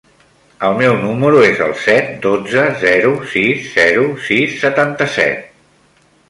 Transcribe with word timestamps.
El 0.67 0.77
meu 0.77 0.95
número 1.01 1.43
es 1.47 1.61
el 1.65 1.75
set, 1.83 2.09
dotze, 2.23 2.63
zero, 2.85 3.11
sis, 3.35 3.69
zero, 3.77 4.07
sis, 4.31 4.57
setanta-set. 4.65 5.47